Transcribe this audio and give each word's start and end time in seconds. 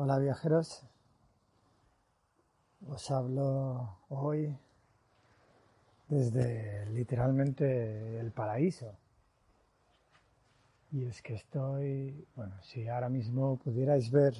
Hola 0.00 0.16
viajeros, 0.20 0.84
os 2.86 3.10
hablo 3.10 3.98
hoy 4.10 4.56
desde 6.06 6.86
literalmente 6.90 8.20
el 8.20 8.30
paraíso. 8.30 8.96
Y 10.92 11.04
es 11.06 11.20
que 11.20 11.34
estoy, 11.34 12.28
bueno, 12.36 12.54
si 12.62 12.86
ahora 12.86 13.08
mismo 13.08 13.58
pudierais 13.58 14.12
ver 14.12 14.34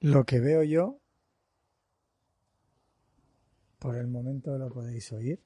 lo 0.00 0.24
que 0.24 0.40
veo 0.40 0.64
yo, 0.64 0.98
por 3.78 3.94
el 3.94 4.08
momento 4.08 4.58
lo 4.58 4.70
podéis 4.70 5.12
oír. 5.12 5.40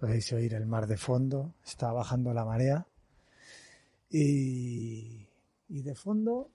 Podéis 0.00 0.32
oír 0.32 0.54
el 0.54 0.66
mar 0.66 0.88
de 0.88 0.96
fondo, 0.96 1.54
está 1.64 1.92
bajando 1.92 2.34
la 2.34 2.44
marea. 2.44 2.84
Y, 4.10 5.28
y 5.68 5.82
de 5.82 5.94
fondo 5.94 6.50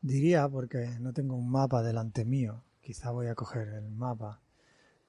diría, 0.00 0.48
porque 0.48 0.98
no 1.00 1.12
tengo 1.12 1.36
un 1.36 1.50
mapa 1.50 1.82
delante 1.82 2.24
mío, 2.24 2.64
quizá 2.80 3.10
voy 3.10 3.26
a 3.28 3.34
coger 3.34 3.68
el 3.68 3.90
mapa, 3.90 4.40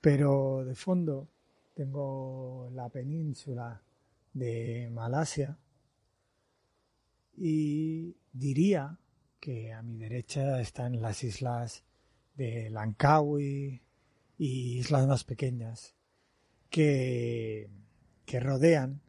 pero 0.01 0.63
de 0.65 0.75
fondo 0.75 1.27
tengo 1.73 2.69
la 2.73 2.89
península 2.89 3.81
de 4.33 4.89
Malasia 4.91 5.57
y 7.35 8.15
diría 8.33 8.97
que 9.39 9.73
a 9.73 9.81
mi 9.83 9.97
derecha 9.97 10.59
están 10.59 11.01
las 11.01 11.23
islas 11.23 11.83
de 12.35 12.69
Langkawi 12.69 13.81
y 14.37 14.79
islas 14.79 15.07
más 15.07 15.23
pequeñas 15.23 15.95
que, 16.69 17.69
que 18.25 18.39
rodean 18.39 19.01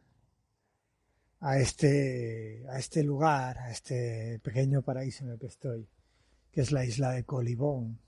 a 1.41 1.59
este, 1.59 2.65
a 2.69 2.79
este 2.79 3.03
lugar, 3.03 3.57
a 3.57 3.71
este 3.71 4.39
pequeño 4.39 4.81
paraíso 4.81 5.23
en 5.23 5.31
el 5.31 5.39
que 5.39 5.47
estoy, 5.47 5.87
que 6.51 6.61
es 6.61 6.71
la 6.71 6.85
isla 6.85 7.11
de 7.11 7.23
Colibón, 7.23 7.99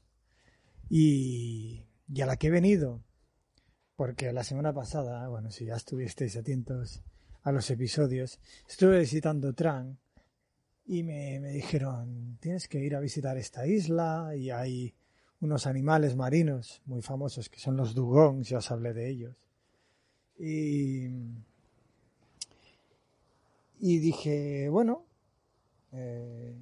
y, 0.90 1.86
y 2.14 2.22
a 2.22 2.26
la 2.26 2.36
que 2.36 2.48
he 2.48 2.52
venido, 2.52 3.02
porque 3.96 4.34
la 4.34 4.44
semana 4.44 4.74
pasada, 4.74 5.28
bueno, 5.30 5.52
si 5.52 5.66
ya 5.66 5.76
estuvisteis 5.76 6.36
atentos 6.36 7.02
a 7.44 7.52
los 7.52 7.70
episodios, 7.70 8.40
estuve 8.68 9.00
visitando 9.00 9.54
Tran 9.54 9.98
y 10.86 11.04
me, 11.04 11.40
me 11.40 11.52
dijeron, 11.52 12.38
tienes 12.42 12.68
que 12.68 12.80
ir 12.80 12.96
a 12.96 13.00
visitar 13.00 13.38
esta 13.38 13.66
isla 13.66 14.34
y 14.36 14.50
hay 14.50 14.94
unos 15.40 15.66
animales 15.66 16.16
marinos 16.16 16.82
muy 16.86 17.02
famosos 17.02 17.50
que 17.50 17.60
son 17.60 17.78
los 17.78 17.96
dugongs, 17.96 18.50
ya 18.50 18.60
os 18.60 18.72
hablé 18.72 18.94
de 18.94 19.10
ellos. 19.10 19.48
Y, 20.38 21.08
y 23.82 23.98
dije, 23.98 24.70
bueno, 24.70 25.06
eh, 25.92 26.56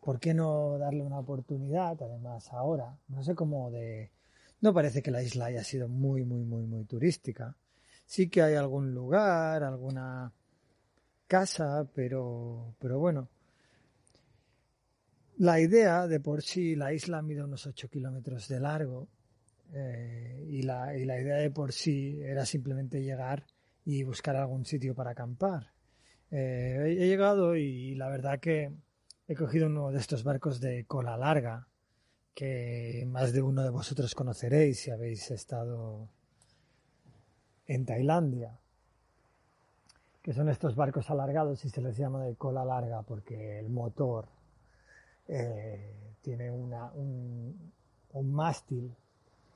¿por 0.00 0.20
qué 0.20 0.32
no 0.32 0.78
darle 0.78 1.02
una 1.02 1.18
oportunidad? 1.18 2.00
Además, 2.00 2.52
ahora, 2.52 2.96
no 3.08 3.24
sé 3.24 3.34
cómo 3.34 3.72
de... 3.72 4.12
No 4.60 4.72
parece 4.72 5.02
que 5.02 5.10
la 5.10 5.22
isla 5.24 5.46
haya 5.46 5.64
sido 5.64 5.88
muy, 5.88 6.24
muy, 6.24 6.44
muy, 6.44 6.62
muy 6.66 6.84
turística. 6.84 7.56
Sí 8.06 8.28
que 8.30 8.42
hay 8.42 8.54
algún 8.54 8.94
lugar, 8.94 9.64
alguna 9.64 10.32
casa, 11.26 11.84
pero, 11.92 12.76
pero 12.78 13.00
bueno. 13.00 13.28
La 15.38 15.58
idea 15.58 16.06
de 16.06 16.20
por 16.20 16.42
sí, 16.42 16.76
la 16.76 16.92
isla 16.92 17.22
mide 17.22 17.42
unos 17.42 17.66
8 17.66 17.88
kilómetros 17.88 18.46
de 18.46 18.60
largo 18.60 19.08
eh, 19.72 20.46
y, 20.48 20.62
la, 20.62 20.96
y 20.96 21.04
la 21.06 21.20
idea 21.20 21.36
de 21.38 21.50
por 21.50 21.72
sí 21.72 22.20
era 22.22 22.46
simplemente 22.46 23.02
llegar 23.02 23.44
y 23.84 24.04
buscar 24.04 24.36
algún 24.36 24.64
sitio 24.64 24.94
para 24.94 25.10
acampar. 25.10 25.73
Eh, 26.36 26.96
he 26.98 27.06
llegado 27.06 27.54
y 27.54 27.94
la 27.94 28.08
verdad 28.08 28.40
que 28.40 28.72
he 29.28 29.36
cogido 29.36 29.68
uno 29.68 29.92
de 29.92 30.00
estos 30.00 30.24
barcos 30.24 30.60
de 30.60 30.84
cola 30.84 31.16
larga 31.16 31.68
que 32.34 33.04
más 33.06 33.32
de 33.32 33.40
uno 33.40 33.62
de 33.62 33.70
vosotros 33.70 34.16
conoceréis 34.16 34.80
si 34.80 34.90
habéis 34.90 35.30
estado 35.30 36.08
en 37.68 37.86
Tailandia, 37.86 38.58
que 40.22 40.32
son 40.32 40.48
estos 40.48 40.74
barcos 40.74 41.08
alargados 41.08 41.64
y 41.64 41.70
se 41.70 41.80
les 41.80 41.96
llama 41.96 42.24
de 42.24 42.34
cola 42.34 42.64
larga 42.64 43.02
porque 43.02 43.60
el 43.60 43.68
motor 43.68 44.26
eh, 45.28 46.16
tiene 46.20 46.50
un 46.50 48.32
mástil 48.32 48.92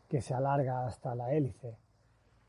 que 0.08 0.22
se 0.22 0.32
alarga 0.32 0.86
hasta 0.86 1.16
la 1.16 1.34
hélice 1.34 1.76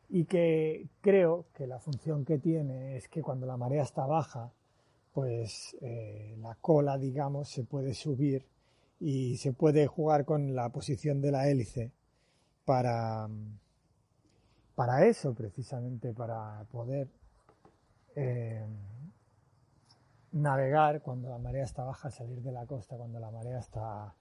y 0.09 0.25
que 0.25 0.90
creo 1.02 1.46
que 1.53 1.68
la 1.68 1.80
función 1.80 2.25
que 2.25 2.40
tiene 2.40 2.97
es 2.97 3.08
que 3.08 3.22
cuando 3.22 3.46
la 3.46 3.58
marea 3.58 3.84
está 3.84 4.06
baja, 4.06 4.52
pues 5.14 5.75
eh, 5.81 6.36
la 6.40 6.56
cola, 6.56 6.97
digamos, 6.97 7.50
se 7.50 7.64
puede 7.64 7.94
subir 7.94 8.46
y 9.00 9.38
se 9.38 9.53
puede 9.53 9.88
jugar 9.88 10.25
con 10.25 10.56
la 10.56 10.70
posición 10.70 11.22
de 11.22 11.31
la 11.31 11.47
hélice 11.47 11.92
para, 12.66 13.30
para 14.75 15.06
eso, 15.06 15.34
precisamente, 15.34 16.14
para 16.14 16.64
poder 16.72 17.08
eh, 18.16 18.66
navegar 20.31 21.02
cuando 21.02 21.30
la 21.30 21.38
marea 21.38 21.64
está 21.64 21.84
baja, 21.84 22.09
salir 22.09 22.41
de 22.41 22.52
la 22.52 22.66
costa 22.66 22.97
cuando 22.97 23.20
la 23.20 23.30
marea 23.31 23.59
está, 23.59 24.14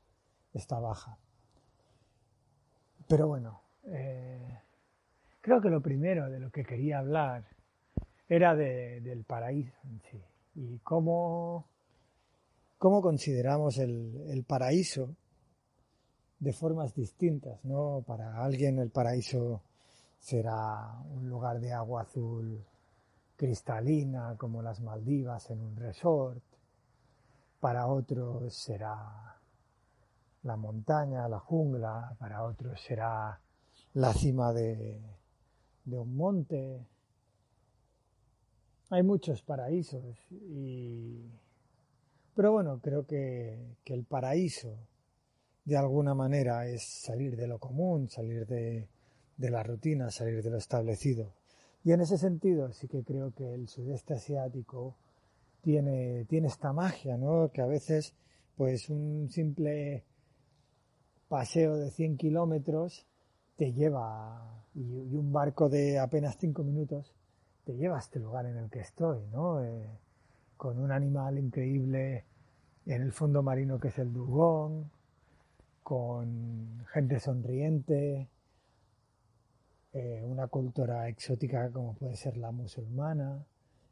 está 0.52 0.78
baja. 0.78 1.18
Pero 3.08 3.28
bueno, 3.28 3.62
eh, 3.84 4.60
creo 5.40 5.60
que 5.60 5.70
lo 5.70 5.80
primero 5.80 6.28
de 6.30 6.40
lo 6.40 6.50
que 6.50 6.64
quería 6.64 6.98
hablar 6.98 7.44
era 8.28 8.54
de, 8.54 9.00
del 9.00 9.24
paraíso 9.24 9.76
en 9.84 10.00
sí 10.10 10.22
y 10.54 10.78
cómo, 10.78 11.66
cómo 12.78 13.00
consideramos 13.00 13.78
el, 13.78 14.26
el, 14.28 14.44
paraíso 14.44 15.14
de 16.38 16.52
formas 16.52 16.94
distintas, 16.94 17.64
¿no? 17.64 18.02
Para 18.06 18.44
alguien 18.44 18.78
el 18.78 18.90
paraíso 18.90 19.62
será 20.18 21.00
un 21.10 21.28
lugar 21.28 21.60
de 21.60 21.72
agua 21.72 22.02
azul 22.02 22.64
cristalina 23.36 24.34
como 24.36 24.62
las 24.62 24.80
Maldivas 24.80 25.50
en 25.50 25.60
un 25.60 25.76
resort, 25.76 26.42
para 27.60 27.86
otros 27.86 28.54
será 28.54 29.36
la 30.42 30.56
montaña, 30.56 31.28
la 31.28 31.38
jungla, 31.38 32.16
para 32.18 32.42
otros 32.42 32.80
será 32.80 33.40
la 33.94 34.12
cima 34.12 34.52
de, 34.52 35.00
de 35.88 35.98
un 35.98 36.16
monte. 36.16 36.86
Hay 38.90 39.02
muchos 39.02 39.42
paraísos 39.42 40.16
y 40.30 41.30
pero 42.38 42.52
bueno, 42.52 42.78
creo 42.80 43.04
que, 43.04 43.74
que, 43.82 43.94
el 43.94 44.04
paraíso 44.04 44.78
de 45.64 45.76
alguna 45.76 46.14
manera 46.14 46.68
es 46.68 46.84
salir 46.84 47.34
de 47.34 47.48
lo 47.48 47.58
común, 47.58 48.08
salir 48.08 48.46
de, 48.46 48.88
de 49.36 49.50
la 49.50 49.64
rutina, 49.64 50.08
salir 50.12 50.40
de 50.40 50.50
lo 50.50 50.56
establecido. 50.56 51.34
Y 51.82 51.90
en 51.90 52.00
ese 52.00 52.16
sentido 52.16 52.70
sí 52.72 52.86
que 52.86 53.02
creo 53.02 53.32
que 53.32 53.54
el 53.54 53.66
sudeste 53.66 54.14
asiático 54.14 54.94
tiene, 55.62 56.26
tiene 56.26 56.46
esta 56.46 56.72
magia, 56.72 57.16
¿no? 57.16 57.50
Que 57.50 57.60
a 57.60 57.66
veces, 57.66 58.14
pues 58.56 58.88
un 58.88 59.28
simple 59.30 60.04
paseo 61.26 61.74
de 61.74 61.90
100 61.90 62.18
kilómetros 62.18 63.07
te 63.58 63.72
lleva, 63.72 64.62
y, 64.74 65.16
un 65.16 65.32
barco 65.32 65.68
de 65.68 65.98
apenas 65.98 66.36
5 66.38 66.62
minutos, 66.62 67.12
te 67.64 67.74
lleva 67.76 67.96
a 67.96 67.98
este 67.98 68.20
lugar 68.20 68.46
en 68.46 68.56
el 68.56 68.70
que 68.70 68.78
estoy, 68.78 69.26
¿no? 69.32 69.62
Eh, 69.64 69.90
con 70.56 70.78
un 70.78 70.92
animal 70.92 71.38
increíble 71.38 72.24
en 72.86 73.02
el 73.02 73.12
fondo 73.12 73.42
marino 73.42 73.80
que 73.80 73.88
es 73.88 73.98
el 73.98 74.12
dugón, 74.12 74.90
con 75.82 76.86
gente 76.92 77.18
sonriente, 77.18 78.28
eh, 79.92 80.22
una 80.24 80.46
cultura 80.46 81.08
exótica 81.08 81.68
como 81.70 81.94
puede 81.94 82.14
ser 82.14 82.36
la 82.36 82.52
musulmana, 82.52 83.44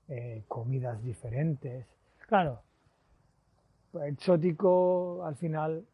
eh, 0.06 0.44
comidas 0.46 1.02
diferentes. 1.02 1.86
Claro, 2.28 2.62
exótico 4.04 5.24
al 5.24 5.34
final 5.34 5.84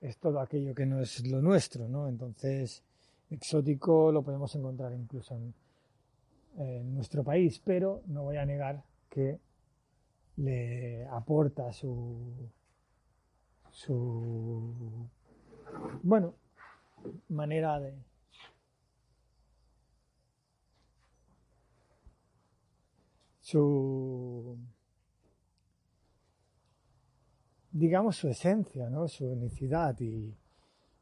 es 0.00 0.16
todo 0.16 0.40
aquello 0.40 0.74
que 0.74 0.86
no 0.86 1.00
es 1.00 1.26
lo 1.26 1.42
nuestro, 1.42 1.88
¿no? 1.88 2.08
Entonces, 2.08 2.82
exótico 3.30 4.10
lo 4.12 4.22
podemos 4.22 4.54
encontrar 4.54 4.92
incluso 4.92 5.34
en, 5.34 5.54
nuestro 6.92 7.22
país, 7.22 7.60
pero 7.64 8.02
no 8.06 8.24
voy 8.24 8.36
a 8.36 8.44
negar 8.44 8.82
que 9.08 9.38
le 10.38 11.06
aporta 11.06 11.72
su, 11.72 12.50
su 13.70 15.08
bueno, 16.02 16.34
manera 17.28 17.78
de, 17.78 17.94
su 23.38 24.58
digamos 27.70 28.16
su 28.16 28.28
esencia, 28.28 28.90
¿no? 28.90 29.06
su 29.06 29.26
unicidad 29.26 29.96
y, 30.00 30.36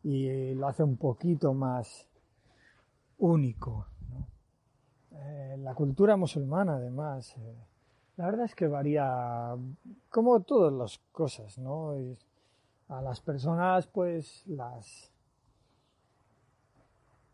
y 0.03 0.55
lo 0.55 0.69
hace 0.69 0.83
un 0.83 0.99
poquito 0.99 1.55
más 1.55 2.07
único. 3.19 3.87
Eh, 5.13 5.57
la 5.59 5.75
cultura 5.75 6.17
musulmana, 6.17 6.77
además, 6.77 7.35
eh, 7.39 7.57
la 8.17 8.27
verdad 8.27 8.47
es 8.47 8.55
que 8.55 8.69
varía 8.69 9.57
como 10.11 10.41
todas 10.41 10.73
las 10.73 10.99
cosas, 11.13 11.59
¿no? 11.59 11.95
a 12.89 13.03
las 13.03 13.21
personas, 13.21 13.87
pues, 13.89 14.45
las 14.47 15.11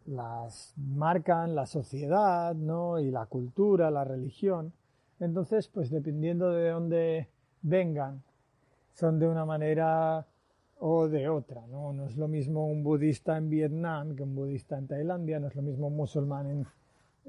las 0.07 0.75
marcan 0.77 1.55
la 1.55 1.67
sociedad, 1.67 2.55
¿no? 2.55 2.99
Y 2.99 3.11
la 3.11 3.27
cultura, 3.27 3.91
la 3.91 4.05
religión. 4.05 4.73
Entonces, 5.21 5.69
pues 5.69 5.91
dependiendo 5.91 6.51
de 6.51 6.71
dónde 6.71 7.29
vengan, 7.63 8.23
son 8.95 9.19
de 9.19 9.29
una 9.29 9.45
manera 9.45 10.27
o 10.85 11.09
de 11.09 11.29
otra, 11.29 11.65
¿no? 11.69 11.93
No 11.93 12.07
es 12.07 12.17
lo 12.17 12.27
mismo 12.27 12.67
un 12.67 12.83
budista 12.83 13.37
en 13.37 13.49
Vietnam 13.49 14.17
que 14.17 14.25
un 14.25 14.35
budista 14.35 14.77
en 14.77 14.89
Tailandia, 14.89 15.39
no 15.39 15.47
es 15.47 15.55
lo 15.55 15.63
mismo 15.63 15.87
un 15.87 15.97
musulmán 15.97 16.47
en, 16.51 16.67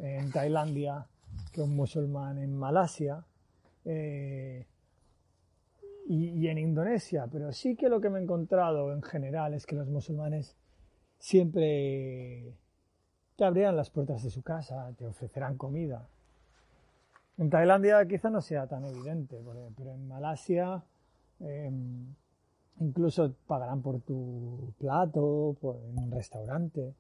en 0.04 0.32
Tailandia 0.32 1.06
que 1.52 1.62
un 1.62 1.76
musulmán 1.76 2.40
en 2.40 2.58
Malasia 2.58 3.24
eh, 3.86 4.66
y, 6.08 6.30
y, 6.30 6.48
en 6.48 6.58
Indonesia, 6.58 7.28
pero 7.32 7.52
sí 7.52 7.76
que 7.76 7.90
lo 7.90 8.02
que 8.02 8.10
me 8.10 8.18
he 8.18 8.24
encontrado 8.24 8.92
en 8.92 9.04
general 9.04 9.54
es 9.54 9.68
que 9.68 9.76
los 9.76 9.88
musulmanes 9.88 10.58
siempre 11.20 12.56
te 13.36 13.46
abrirán 13.46 13.76
las 13.76 13.92
puertas 13.92 14.24
de 14.24 14.32
su 14.32 14.42
casa, 14.42 14.92
te 14.98 15.06
ofrecerán 15.06 15.58
comida. 15.58 16.08
En 17.38 17.52
Tailandia 17.52 18.04
quizá 18.08 18.32
no 18.32 18.42
sea 18.42 18.66
tan 18.66 18.84
evidente, 18.86 19.40
pero 19.78 19.94
en 19.94 20.08
Malasia 20.08 20.84
eh, 21.40 21.70
incluso 22.80 23.34
pagarán 23.48 23.82
por 23.82 24.02
tu 24.02 24.74
plato, 24.80 25.56
en 25.64 26.00
un 26.00 26.12
restaurante. 26.12 26.94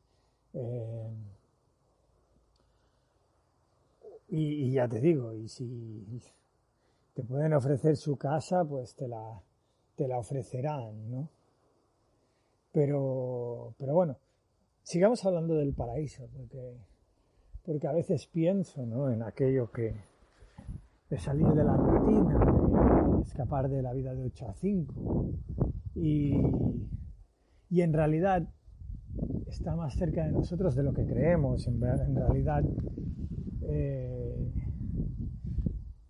Eh, 0.53 1.09
y, 4.29 4.67
y, 4.67 4.71
ya 4.71 4.87
te 4.87 4.99
digo, 4.99 5.33
y 5.33 5.47
si 5.47 6.21
te 7.13 7.23
pueden 7.23 7.53
ofrecer 7.53 7.97
su 7.97 8.17
casa, 8.17 8.63
pues 8.65 8.95
te 8.95 9.07
la, 9.07 9.41
te 9.95 10.07
la 10.07 10.17
ofrecerán, 10.17 11.11
¿no? 11.11 11.29
Pero, 12.71 13.75
pero 13.77 13.93
bueno, 13.93 14.17
sigamos 14.81 15.23
hablando 15.25 15.55
del 15.55 15.73
paraíso, 15.73 16.27
porque, 16.35 16.75
porque 17.63 17.87
a 17.87 17.91
veces 17.91 18.25
pienso 18.25 18.83
¿no? 18.85 19.11
en 19.11 19.21
aquello 19.21 19.71
que 19.71 19.95
de 21.09 21.19
salir 21.19 21.47
de 21.47 21.63
la 21.63 21.77
rutina, 21.77 23.15
de 23.17 23.21
escapar 23.21 23.69
de 23.69 23.83
la 23.83 23.93
vida 23.93 24.15
de 24.15 24.23
8 24.23 24.47
a 24.47 24.53
5. 24.53 25.25
Y, 25.95 26.33
y 27.69 27.81
en 27.81 27.93
realidad 27.93 28.47
está 29.47 29.75
más 29.75 29.95
cerca 29.95 30.25
de 30.25 30.31
nosotros 30.31 30.75
de 30.75 30.83
lo 30.83 30.93
que 30.93 31.05
creemos. 31.05 31.67
En, 31.67 31.79
realidad 31.79 32.63
eh, 33.61 34.51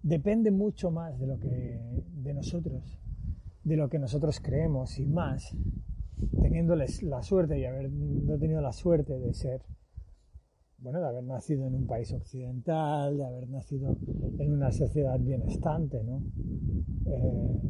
depende 0.01 0.51
mucho 0.51 0.91
más 0.91 1.19
de 1.19 1.27
lo 1.27 1.39
que 1.39 1.79
de 2.13 2.33
nosotros, 2.33 2.99
de 3.63 3.75
lo 3.75 3.89
que 3.89 3.99
nosotros 3.99 4.39
creemos 4.39 4.99
y 4.99 5.05
más 5.05 5.55
teniéndoles 6.41 7.03
la 7.03 7.21
suerte 7.21 7.59
y 7.59 7.65
haber 7.65 7.89
tenido 8.39 8.61
la 8.61 8.71
suerte 8.71 9.19
de 9.19 9.33
ser 9.33 9.61
bueno, 10.77 10.99
de 10.99 11.07
haber 11.07 11.23
nacido 11.23 11.65
en 11.65 11.75
un 11.75 11.87
país 11.87 12.11
occidental, 12.11 13.15
de 13.15 13.25
haber 13.25 13.49
nacido 13.49 13.95
en 14.37 14.51
una 14.51 14.69
sociedad 14.73 15.17
bienestante, 15.17 16.03
¿no? 16.03 16.21
Eh, 17.05 17.61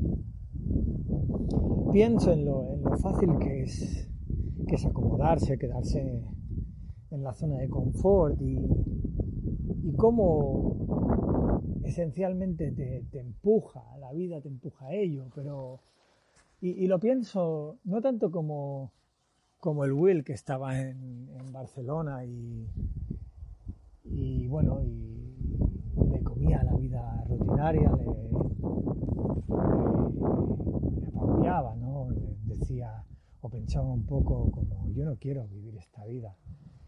pienso 1.92 2.33
en 2.33 2.45
lo, 2.45 2.80
fácil 3.01 3.38
que 3.39 3.63
es, 3.63 4.10
que 4.68 4.75
es 4.75 4.86
acomodarse, 4.86 5.57
quedarse 5.57 6.24
en 7.12 7.24
la 7.24 7.33
zona 7.33 7.57
de 7.57 7.69
confort 7.69 8.42
y, 8.42 8.57
y 9.83 9.94
cómo 9.94 11.62
esencialmente 11.83 12.71
te, 12.71 13.19
empuja, 13.19 13.83
la 14.00 14.12
vida 14.12 14.42
te 14.42 14.48
empuja 14.50 14.88
a 14.88 14.94
ello, 14.94 15.27
pero... 15.36 15.81
Y, 16.62 16.88
lo 16.88 16.98
pienso 16.98 17.77
no 17.83 18.01
tanto 18.01 18.31
como 18.31 18.94
como 19.60 19.83
el 19.83 19.92
Will 19.92 20.24
que 20.24 20.31
estaba 20.31 20.80
en, 20.80 21.30
en 21.30 21.51
Barcelona 21.51 22.24
y, 22.25 22.69
y, 24.06 24.48
bueno, 24.48 24.81
y 24.81 25.36
le 26.10 26.24
comía 26.24 26.63
la 26.63 26.74
vida 26.75 27.25
rutinaria, 27.27 27.92
le, 27.92 28.06
le 28.06 28.13
¿no? 31.77 32.10
Le 32.12 32.56
decía 32.56 33.03
o 33.44 33.50
pensaba 33.50 33.92
un 33.92 34.06
poco 34.06 34.50
como 34.51 34.90
yo 34.94 35.04
no 35.04 35.18
quiero 35.18 35.45
vivir 35.48 35.75
esta 35.78 36.06
vida. 36.06 36.36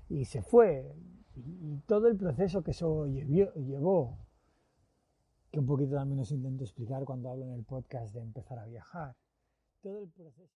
Y 0.07 0.23
se 0.23 0.41
fue. 0.41 0.95
Y, 1.35 1.77
todo 1.85 2.07
el 2.07 2.15
proceso 2.15 2.63
que 2.63 2.71
eso 2.71 3.07
llevó, 3.07 4.17
que 5.51 5.59
un 5.59 5.65
poquito 5.65 5.95
también 5.95 6.21
os 6.21 6.31
intento 6.31 6.63
explicar 6.63 7.03
cuando 7.03 7.29
hablo 7.29 7.45
en 7.45 7.51
el 7.51 7.63
podcast 7.65 8.13
de 8.15 8.21
empezar 8.21 8.57
a 8.57 8.65
viajar, 8.65 9.15
todo 9.81 9.99
el 9.99 10.09
proceso... 10.09 10.53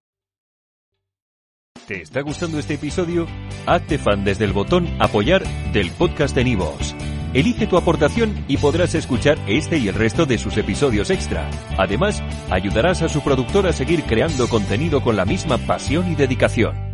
¿Te 1.86 2.02
está 2.02 2.22
gustando 2.22 2.60
este 2.60 2.76
episodio? 2.76 3.26
Hazte 3.68 3.98
fan 3.98 4.24
desde 4.24 4.46
el 4.46 4.54
botón 4.54 4.86
Apoyar 5.02 5.44
del 5.74 5.92
podcast 5.92 6.34
de 6.34 6.44
Nivos. 6.46 6.96
Elige 7.34 7.68
tu 7.68 7.78
aportación 7.78 8.44
y 8.48 8.58
podrás 8.58 8.96
escuchar 8.96 9.38
este 9.46 9.78
y 9.78 9.88
el 9.88 9.94
resto 9.94 10.26
de 10.26 10.40
sus 10.40 10.58
episodios 10.58 11.12
extra. 11.12 11.48
Además, 11.78 12.24
ayudarás 12.50 13.04
a 13.04 13.10
su 13.10 13.22
productor 13.22 13.68
a 13.68 13.74
seguir 13.74 14.04
creando 14.04 14.48
contenido 14.48 15.02
con 15.02 15.16
la 15.16 15.26
misma 15.26 15.60
pasión 15.60 16.12
y 16.12 16.16
dedicación. 16.16 16.90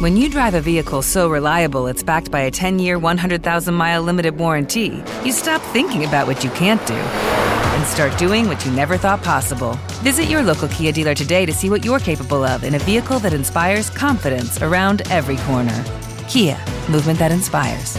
When 0.00 0.16
you 0.16 0.30
drive 0.30 0.54
a 0.54 0.62
vehicle 0.62 1.02
so 1.02 1.28
reliable 1.28 1.88
it's 1.88 2.02
backed 2.02 2.30
by 2.30 2.40
a 2.46 2.50
10-year, 2.50 2.98
100,000-mile 2.98 4.02
limited 4.02 4.38
warranty, 4.38 5.02
you 5.24 5.32
stop 5.32 5.60
thinking 5.72 6.04
about 6.04 6.26
what 6.26 6.42
you 6.42 6.50
can't 6.52 6.84
do 6.86 6.94
and 6.94 7.84
start 7.86 8.16
doing 8.18 8.48
what 8.48 8.64
you 8.64 8.72
never 8.72 8.96
thought 8.96 9.22
possible. 9.22 9.76
Visit 10.02 10.30
your 10.30 10.42
local 10.42 10.68
Kia 10.68 10.90
dealer 10.90 11.14
today 11.14 11.44
to 11.44 11.52
see 11.52 11.68
what 11.68 11.84
you're 11.84 11.98
capable 11.98 12.44
of 12.44 12.64
in 12.64 12.76
a 12.76 12.78
vehicle 12.78 13.18
that 13.18 13.34
inspires 13.34 13.90
confidence 13.90 14.62
around 14.62 15.02
every 15.10 15.36
corner. 15.44 15.84
Kia, 16.28 16.56
movement 16.88 17.18
that 17.18 17.30
inspires. 17.30 17.98